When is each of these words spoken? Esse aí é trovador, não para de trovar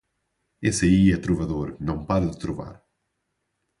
Esse 0.69 0.85
aí 0.87 1.11
é 1.11 1.17
trovador, 1.19 1.77
não 1.79 2.03
para 2.03 2.25
de 2.25 2.39
trovar 2.39 2.83